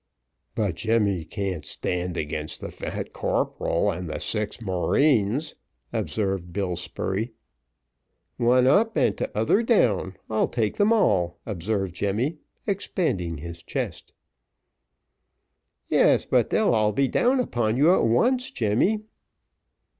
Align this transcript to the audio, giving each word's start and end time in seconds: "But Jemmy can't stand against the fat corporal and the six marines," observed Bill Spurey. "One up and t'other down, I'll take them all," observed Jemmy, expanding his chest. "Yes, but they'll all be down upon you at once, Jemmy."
"But 0.55 0.77
Jemmy 0.77 1.23
can't 1.25 1.63
stand 1.63 2.17
against 2.17 2.59
the 2.59 2.71
fat 2.71 3.13
corporal 3.13 3.91
and 3.91 4.09
the 4.09 4.17
six 4.17 4.59
marines," 4.59 5.53
observed 5.93 6.51
Bill 6.51 6.75
Spurey. 6.75 7.33
"One 8.37 8.65
up 8.65 8.97
and 8.97 9.15
t'other 9.15 9.61
down, 9.61 10.17
I'll 10.27 10.47
take 10.47 10.77
them 10.77 10.91
all," 10.91 11.37
observed 11.45 11.93
Jemmy, 11.93 12.39
expanding 12.65 13.37
his 13.37 13.61
chest. 13.61 14.11
"Yes, 15.87 16.25
but 16.25 16.49
they'll 16.49 16.73
all 16.73 16.93
be 16.93 17.07
down 17.07 17.39
upon 17.39 17.77
you 17.77 17.93
at 17.93 18.03
once, 18.03 18.49
Jemmy." 18.49 19.03